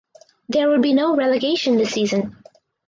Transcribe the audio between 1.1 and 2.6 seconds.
relegation this season.